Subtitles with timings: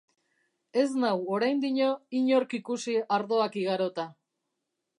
[0.83, 1.89] Ez nau oraindino
[2.21, 4.07] inork ikusi ardoak igarota.